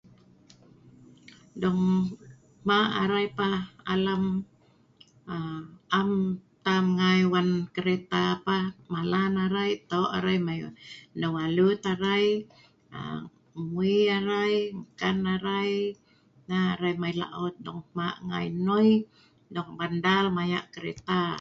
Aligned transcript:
Dong 1.61 1.83
maq 2.67 2.87
arai 3.03 3.25
pah.neu 3.37 4.19
alut 11.45 11.81
arai, 11.93 12.23
noi 18.65 18.89
dong 19.53 19.69
bandar 19.79 20.23
arai, 20.25 20.35
Maya 20.37 20.59
kereta. 20.73 21.21